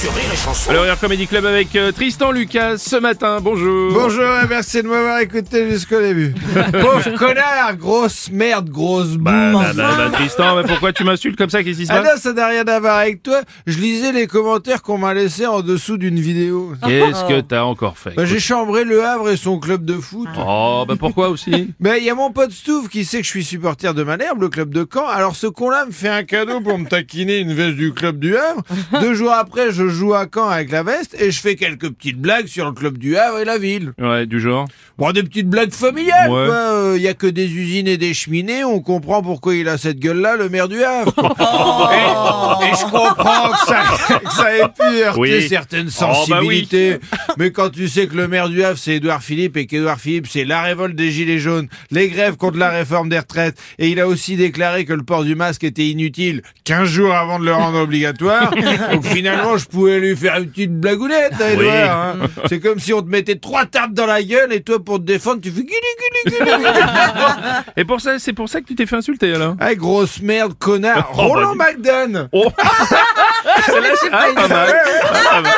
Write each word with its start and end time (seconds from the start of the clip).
sur 0.00 0.12
Rire 0.14 0.24
et 0.32 0.36
Chanson. 0.36 0.70
Alors, 0.70 0.84
Rire 0.84 0.98
Comedy 1.00 1.26
Club 1.26 1.44
avec 1.44 1.74
euh, 1.74 1.90
Tristan 1.90 2.30
Lucas 2.30 2.78
ce 2.78 2.94
matin. 2.96 3.38
Bonjour. 3.42 3.92
Bonjour 3.92 4.22
et 4.24 4.46
merci 4.48 4.80
de 4.80 4.86
m'avoir 4.86 5.18
écouté 5.18 5.68
jusqu'au 5.70 6.00
début. 6.00 6.32
Pauvre 6.72 7.16
connard, 7.18 7.76
grosse 7.76 8.30
merde, 8.30 8.68
grosse 8.70 9.16
Bah, 9.16 9.50
bouse. 9.50 9.60
bah, 9.60 9.72
bah, 9.76 9.94
bah, 9.98 10.10
Tristan, 10.12 10.54
mais 10.56 10.62
pourquoi 10.68 10.92
tu 10.92 11.02
m'insultes 11.02 11.36
comme 11.36 11.50
ça? 11.50 11.64
Qu'est-ce 11.64 11.78
qui 11.80 11.86
se 11.86 11.92
Ah 11.92 12.00
passe? 12.02 12.14
non, 12.14 12.20
ça 12.20 12.32
n'a 12.32 12.46
rien 12.46 12.64
à 12.68 12.78
voir 12.78 12.98
avec 12.98 13.24
toi. 13.24 13.40
Je 13.66 13.78
lisais 13.78 14.12
les 14.12 14.28
commentaires 14.28 14.82
qu'on 14.82 14.98
m'a 14.98 15.14
laissés 15.14 15.46
en 15.46 15.62
dessous 15.62 15.96
d'une 15.98 16.20
vidéo. 16.20 16.74
Qu'est-ce 16.86 17.24
que 17.24 17.40
t'as 17.40 17.62
encore 17.64 17.98
fait? 17.98 18.14
Bah, 18.14 18.24
j'ai 18.24 18.38
chambré 18.38 18.84
le 18.84 19.04
Havre 19.04 19.30
et 19.30 19.36
son 19.36 19.58
club 19.58 19.84
de 19.84 19.94
foot. 19.94 20.28
Oh, 20.38 20.84
bah 20.86 20.94
pourquoi 20.98 21.28
aussi? 21.28 21.74
Ben, 21.80 21.94
il 21.98 22.04
y 22.04 22.10
a 22.10 22.14
mon 22.14 22.30
pote 22.30 22.52
Stouff 22.52 22.88
qui 22.88 23.04
sait 23.04 23.18
que 23.18 23.24
je 23.24 23.30
suis 23.30 23.44
supporter 23.44 23.94
de 23.94 24.02
Malherbe, 24.04 24.40
le 24.42 24.48
club 24.48 24.72
de 24.72 24.86
Caen. 24.92 25.06
Alors, 25.08 25.34
ce 25.34 25.46
con-là 25.48 25.86
me 25.86 25.92
fait 25.92 26.08
un 26.08 26.22
cadeau 26.24 26.60
pour 26.60 26.78
me 26.78 26.86
taquiner 26.86 27.38
une 27.38 27.52
veste 27.52 27.76
du 27.76 27.92
club 27.92 28.18
du 28.20 28.36
Havre. 28.36 28.62
Deux 29.00 29.14
jours 29.14 29.32
après, 29.32 29.72
je 29.72 29.87
joue 29.88 30.14
à 30.14 30.26
Caen 30.32 30.48
avec 30.48 30.70
la 30.70 30.82
veste 30.82 31.16
et 31.20 31.30
je 31.30 31.40
fais 31.40 31.56
quelques 31.56 31.90
petites 31.90 32.18
blagues 32.20 32.46
sur 32.46 32.64
le 32.66 32.72
club 32.72 32.98
du 32.98 33.16
Havre 33.16 33.38
et 33.40 33.44
la 33.44 33.58
ville. 33.58 33.92
Ouais, 33.98 34.26
du 34.26 34.40
genre. 34.40 34.66
Bon, 34.98 35.12
des 35.12 35.22
petites 35.22 35.48
blagues 35.48 35.72
familiales, 35.72 36.30
Ouais. 36.30 36.46
quoi. 36.46 36.92
Il 36.96 37.02
y 37.02 37.08
a 37.08 37.14
que 37.14 37.26
des 37.26 37.46
usines 37.52 37.86
et 37.88 37.96
des 37.96 38.14
cheminées. 38.14 38.64
On 38.64 38.80
comprend 38.80 39.22
pourquoi 39.22 39.54
il 39.54 39.68
a 39.68 39.78
cette 39.78 39.98
gueule-là, 40.00 40.36
le 40.36 40.48
maire 40.48 40.68
du 40.68 40.82
Havre. 40.82 41.12
et, 41.92 42.66
et 42.66 42.74
je 42.76 42.82
comprends 42.84 43.50
que 43.50 43.66
ça, 43.66 44.18
que 44.24 44.32
ça 44.32 44.56
ait 44.56 44.68
pu 44.68 45.02
heurter 45.04 45.20
Oui. 45.20 45.48
certaines 45.48 45.88
Oh, 45.88 46.04
bah 46.28 46.40
oui. 46.40 46.64
sensibilités. 46.66 46.98
Mais 47.38 47.50
quand 47.52 47.70
tu 47.70 47.88
sais 47.88 48.06
que 48.06 48.16
le 48.16 48.28
maire 48.28 48.48
du 48.48 48.62
Havre, 48.64 48.78
c'est 48.78 48.96
Édouard 48.96 49.22
Philippe 49.22 49.56
et 49.56 49.66
qu'Édouard 49.66 50.00
Philippe, 50.00 50.26
c'est 50.28 50.44
la 50.44 50.62
révolte 50.62 50.94
des 50.96 51.10
Gilets 51.10 51.38
jaunes, 51.38 51.68
les 51.90 52.08
grèves 52.08 52.36
contre 52.36 52.58
la 52.58 52.70
réforme 52.70 53.08
des 53.08 53.18
retraites, 53.18 53.56
et 53.78 53.88
il 53.88 54.00
a 54.00 54.08
aussi 54.08 54.36
déclaré 54.36 54.84
que 54.84 54.92
le 54.92 55.02
port 55.02 55.24
du 55.24 55.34
masque 55.34 55.64
était 55.64 55.86
inutile 55.86 56.42
15 56.64 56.88
jours 56.88 57.14
avant 57.14 57.38
de 57.38 57.44
le 57.44 57.52
rendre 57.54 57.78
obligatoire. 57.80 58.50
Donc 58.92 59.04
finalement, 59.04 59.56
je 59.56 59.66
pouvais 59.78 60.00
lui 60.00 60.16
faire 60.16 60.36
une 60.38 60.48
petite 60.50 60.72
blagounette, 60.78 61.32
hein, 61.34 61.54
Oui. 61.56 61.64
Édouard. 61.66 62.16
hein. 62.22 62.26
C'est 62.48 62.60
comme 62.60 62.78
si 62.78 62.92
on 62.92 63.00
te 63.02 63.08
mettait 63.08 63.36
trois 63.36 63.64
tartes 63.66 63.92
dans 63.92 64.06
la 64.06 64.22
gueule 64.22 64.52
et 64.52 64.60
toi, 64.62 64.82
pour 64.84 64.98
te 64.98 65.04
défendre, 65.04 65.40
tu 65.40 65.50
fais 65.50 65.62
guili, 65.62 65.76
guili, 66.26 66.36
guili. 66.38 66.50
Et 67.76 67.84
pour 67.84 68.00
ça, 68.00 68.18
c'est 68.18 68.32
pour 68.32 68.48
ça 68.48 68.60
que 68.60 68.66
tu 68.66 68.74
t'es 68.74 68.86
fait 68.86 68.96
insulter 68.96 69.34
alors? 69.34 69.54
Ah, 69.60 69.74
grosse 69.74 70.20
merde, 70.20 70.54
connard. 70.58 71.10
Oh, 71.14 71.22
Roland 71.28 71.54
bah, 71.56 71.66
McDan. 71.72 72.28
Oh 72.32 72.48
Celle-là, 73.66 73.88
c'est 74.00 74.08
ah, 74.12 74.26
pas 74.34 74.48
mal. 74.48 74.74
Ah, 75.04 75.30
pas 75.30 75.40
mal. 75.42 75.52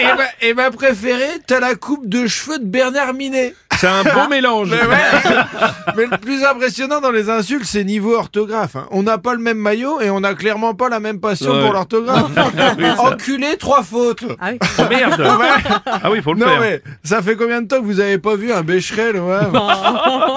Et 0.00 0.04
ma, 0.04 0.48
et 0.48 0.54
ma 0.54 0.70
préférée, 0.70 1.38
t'as 1.46 1.60
la 1.60 1.74
coupe 1.74 2.08
de 2.08 2.26
cheveux 2.26 2.58
de 2.58 2.64
Bernard 2.66 3.14
Minet. 3.14 3.54
C'est 3.80 3.86
un 3.86 4.02
beau 4.04 4.28
mélange. 4.30 4.70
Mais, 4.70 4.86
ouais. 4.86 5.36
Mais 5.96 6.06
le 6.06 6.18
plus 6.18 6.44
impressionnant 6.44 7.00
dans 7.00 7.10
les 7.10 7.30
insultes, 7.30 7.64
c'est 7.64 7.84
niveau 7.84 8.14
orthographe. 8.14 8.76
hein. 8.76 8.86
On 8.90 9.02
n'a 9.02 9.18
pas 9.18 9.32
le 9.34 9.40
même 9.40 9.56
maillot 9.58 10.00
et 10.00 10.10
on 10.10 10.20
n'a 10.20 10.34
clairement 10.34 10.74
pas 10.74 10.88
la 10.88 11.00
même 11.00 11.18
passion 11.20 11.50
Ouais. 11.52 11.62
pour 11.64 11.72
l'orthographe. 11.72 12.30
Enculé, 12.98 13.56
trois 13.58 13.82
fautes. 13.82 14.24
Oh 14.30 14.82
merde 14.90 15.24
Ah 15.86 16.10
oui, 16.10 16.20
faut 16.22 16.34
le 16.34 16.40
Non 16.40 16.46
faire. 16.46 16.60
mais 16.60 16.82
ça 17.02 17.22
fait 17.22 17.36
combien 17.36 17.62
de 17.62 17.66
temps 17.68 17.80
que 17.80 17.86
vous 17.86 18.00
avez 18.00 18.18
pas 18.18 18.36
vu 18.36 18.52
un 18.52 18.62
Becherel 18.62 19.16
ouais 19.16 19.38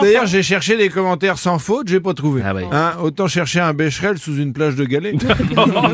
D'ailleurs 0.02 0.26
j'ai 0.26 0.44
cherché 0.44 0.78
des 0.78 0.90
commentaires 0.90 1.38
sans 1.38 1.60
faute, 1.60 1.88
j'ai 1.88 2.00
pas 2.00 2.14
trouvé. 2.14 2.42
Ah 2.46 2.54
ouais. 2.54 2.66
Hein, 2.72 2.94
autant 3.02 3.28
chercher 3.28 3.60
un 3.60 3.74
Becherel 3.74 4.18
sous 4.18 4.38
une 4.38 4.54
plage 4.54 4.76
de 4.76 4.86
galets. 4.86 5.16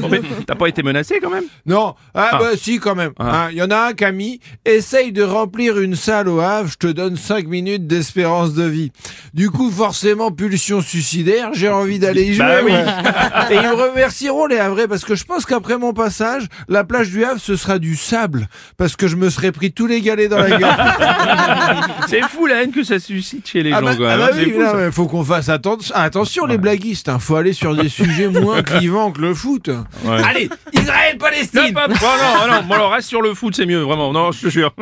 Mais 0.10 0.22
T'as 0.46 0.56
pas 0.56 0.68
été 0.68 0.84
menacé 0.84 1.20
quand 1.22 1.30
même? 1.32 1.46
Non, 1.66 1.96
ah, 2.14 2.30
Ah. 2.34 2.38
bah 2.40 2.46
si 2.56 2.80
quand 2.80 2.96
même. 2.96 3.12
Ah. 3.20 3.46
Hein, 3.46 3.48
Il 3.52 3.58
y 3.58 3.62
en 3.64 3.72
a 3.72 3.88
un 3.90 3.94
Camille, 3.94 4.40
essaye 4.66 5.12
de 5.12 5.24
remplir 5.24 5.80
une 5.80 5.96
salle 5.96 6.28
au 6.30 6.40
Havre, 6.40 6.70
je 6.72 6.78
te 6.78 6.88
donne 6.88 7.16
5 7.18 7.39
minutes 7.48 7.88
d'espérance 7.88 8.54
de 8.54 8.64
vie. 8.64 8.92
Du 9.34 9.50
coup 9.50 9.72
forcément 9.72 10.32
pulsion 10.32 10.82
suicidaire, 10.82 11.50
j'ai 11.54 11.70
envie 11.70 12.00
d'aller 12.00 12.24
y 12.24 12.34
jouer. 12.34 12.46
Bah 12.46 12.60
oui. 12.64 12.72
ouais. 12.72 13.56
Et 13.56 13.56
ils 13.56 13.70
me 13.70 13.74
remercieront 13.74 14.48
les 14.48 14.58
Havrais 14.58 14.88
parce 14.88 15.06
que 15.06 15.16
je 15.16 15.24
pense 15.24 15.46
qu'après 15.46 15.78
mon 15.78 15.94
passage, 15.94 16.48
la 16.68 16.84
plage 16.84 17.10
du 17.10 17.24
Havre 17.24 17.40
ce 17.40 17.56
sera 17.56 17.80
du 17.80 17.96
sable 17.96 18.48
parce 18.78 18.96
que 18.96 19.08
je 19.08 19.16
me 19.16 19.30
serais 19.30 19.52
pris 19.52 19.72
tous 19.72 19.88
les 19.88 20.02
galets 20.02 20.30
dans 20.30 20.40
la 20.40 20.50
gueule. 20.50 20.70
C'est 22.08 22.22
fou 22.24 22.46
la 22.46 22.64
haine 22.64 22.72
que 22.72 22.84
ça 22.84 23.00
suscite 23.00 23.48
chez 23.48 23.64
les 23.64 23.72
Ah 23.72 23.80
gens 23.80 23.86
bah, 23.86 23.96
quand 23.98 24.06
ah 24.06 24.18
bah 24.18 24.30
oui, 24.36 24.52
fou, 24.52 24.92
faut 24.92 25.08
qu'on 25.08 25.24
fasse 25.24 25.50
atten- 25.50 25.92
attention 25.94 26.46
les 26.46 26.58
blaguistes, 26.58 27.10
hein. 27.10 27.20
faut 27.20 27.36
aller 27.36 27.54
sur 27.54 27.76
des 27.76 27.90
sujets 27.90 28.28
moins 28.28 28.64
clivants 28.64 29.12
que 29.12 29.22
le 29.22 29.34
foot. 29.34 29.70
Ouais. 30.04 30.24
Allez, 30.24 30.50
Israël-Palestine 30.74 31.74
oh, 31.76 31.88
non, 31.90 31.96
oh, 32.02 32.48
non, 32.50 32.64
bon, 32.68 32.74
alors 32.74 32.92
reste 32.92 33.08
sur 33.08 33.22
le 33.22 33.34
foot, 33.34 33.56
c'est 33.56 33.66
mieux, 33.66 33.82
vraiment. 33.82 34.12
Non, 34.12 34.32
je 34.32 34.42
te 34.42 34.50
jure. 34.50 34.74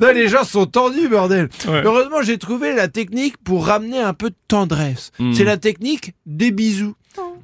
Non, 0.00 0.12
les 0.12 0.28
gens 0.28 0.44
sont 0.44 0.66
tendus, 0.66 1.08
bordel. 1.08 1.48
Ouais. 1.66 1.82
Heureusement, 1.84 2.05
j'ai 2.22 2.38
trouvé 2.38 2.72
la 2.72 2.88
technique 2.88 3.36
pour 3.38 3.66
ramener 3.66 4.00
un 4.00 4.14
peu 4.14 4.30
de 4.30 4.36
tendresse. 4.48 5.12
Hmm. 5.18 5.32
C'est 5.32 5.44
la 5.44 5.56
technique 5.56 6.14
des 6.26 6.50
bisous. 6.50 6.94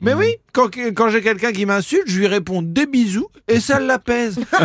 Mais 0.01 0.15
oui, 0.15 0.37
quand, 0.53 0.69
quand 0.95 1.09
j'ai 1.11 1.23
quelqu'un 1.23 1.53
qui 1.53 1.65
m'insulte, 1.65 2.05
je 2.07 2.19
lui 2.19 2.27
réponds 2.27 2.61
des 2.61 2.87
bisous 2.87 3.29
et 3.47 3.61
ça 3.61 3.79
l'apaise. 3.79 4.37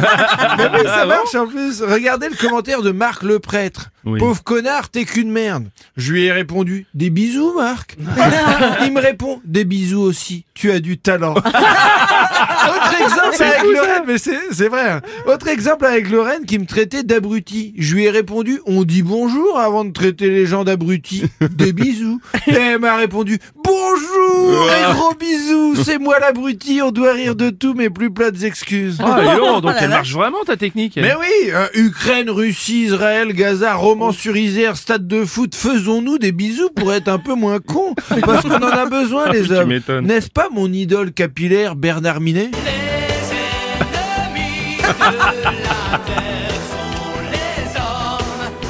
Mais 0.58 0.70
oui, 0.74 0.84
ça 0.84 1.06
marche 1.06 1.36
en 1.36 1.48
plus. 1.48 1.82
Regardez 1.84 2.28
le 2.28 2.36
commentaire 2.36 2.82
de 2.82 2.92
Marc 2.92 3.22
le 3.22 3.40
prêtre. 3.40 3.92
Oui. 4.08 4.20
Pauvre 4.20 4.42
connard, 4.44 4.90
t'es 4.90 5.04
qu'une 5.06 5.30
merde. 5.32 5.66
Je 5.98 6.14
lui 6.14 6.24
ai 6.26 6.32
répondu 6.32 6.86
des 6.94 7.10
bisous, 7.10 7.54
Marc. 7.56 7.98
Il 8.86 8.94
me 8.94 9.02
répond 9.02 9.42
des 9.44 9.66
bisous 9.66 10.00
aussi. 10.02 10.46
Tu 10.54 10.72
as 10.72 10.80
du 10.80 10.98
talent. 10.98 11.36
Autre 12.68 12.96
exemple 13.02 13.44
avec 13.44 13.64
Lorraine, 13.64 14.04
mais 14.08 14.18
c'est 14.18 14.68
vrai. 14.68 14.90
hein. 14.90 15.02
Autre 15.26 15.48
exemple 15.48 15.86
avec 15.86 16.10
Lorraine 16.10 16.46
qui 16.46 16.58
me 16.60 16.66
traitait 16.66 17.04
d'abruti. 17.04 17.74
Je 17.78 17.96
lui 17.96 18.06
ai 18.06 18.10
répondu 18.10 18.60
on 18.66 18.84
dit 18.84 19.04
bonjour 19.04 19.60
avant 19.60 19.86
de 19.86 19.92
traiter 19.92 20.30
les 20.30 20.46
gens 20.46 20.64
d'abrutis. 20.64 21.24
Des 21.52 21.74
bisous. 21.74 22.20
Et 22.48 22.52
elle 22.54 22.80
m'a 22.80 22.96
répondu 22.96 23.40
bonjour 23.64 24.70
et 24.72 24.94
gros 24.94 25.14
bisous. 25.16 25.76
C'est 25.84 25.98
moi 26.00 26.20
l'abruti. 26.20 26.82
On 26.82 26.92
doit 26.92 27.14
rire 27.14 27.36
de 27.36 27.50
tout 27.50 27.74
mais 27.74 27.90
plus 27.90 28.10
plates 28.12 28.42
excuses. 28.44 28.98
Ah, 29.04 29.22
donc, 29.62 29.74
elle 29.80 29.90
marche 29.90 30.14
vraiment 30.14 30.44
ta 30.46 30.56
technique. 30.58 30.96
Mais 30.98 31.14
oui, 31.20 31.52
euh, 31.52 31.68
Ukraine, 31.76 32.30
Russie, 32.30 32.84
Israël, 32.86 33.34
Gaza, 33.34 33.76
Sur 34.12 34.38
Isère, 34.38 34.78
stade 34.78 35.08
de 35.08 35.26
foot, 35.26 35.56
faisons-nous 35.56 36.18
des 36.18 36.32
bisous 36.32 36.70
pour 36.76 36.94
être 36.94 37.08
un 37.08 37.20
peu 37.20 37.34
moins 37.34 37.60
cons. 37.60 37.94
Parce 38.22 38.44
qu'on 38.44 38.56
en 38.56 38.70
a 38.70 38.86
besoin, 38.86 39.30
les 39.30 39.44
Tu 39.44 39.54
hommes. 39.54 39.80
N'est-ce 40.04 40.30
pas 40.30 40.48
mon 40.52 40.72
idole 40.72 41.12
capillaire 41.12 41.76
Bernard 41.76 42.22
Minet? 42.22 42.52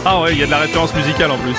Ah 0.06 0.22
ouais, 0.22 0.32
il 0.32 0.40
y 0.40 0.44
a 0.44 0.46
de 0.46 0.52
la 0.52 0.60
référence 0.60 0.94
musicale 0.96 1.32
en 1.32 1.38
plus. 1.38 1.56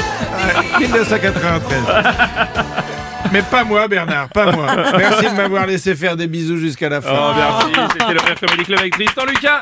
1993. 0.80 1.78
Mais 3.32 3.42
pas 3.42 3.64
moi, 3.64 3.86
Bernard, 3.88 4.28
pas 4.30 4.52
moi. 4.52 4.66
Merci 4.96 5.26
de 5.28 5.34
m'avoir 5.34 5.66
laissé 5.66 5.94
faire 5.94 6.16
des 6.16 6.26
bisous 6.26 6.56
jusqu'à 6.56 6.88
la 6.88 7.02
fin. 7.02 7.10
Oh 7.12 7.32
merci, 7.36 7.92
c'était 7.92 8.14
le 8.14 8.20
Rire 8.20 8.40
Comedy 8.40 8.64
Club 8.64 8.78
avec 8.78 8.94
Tristan 8.94 9.26
Lucas. 9.26 9.60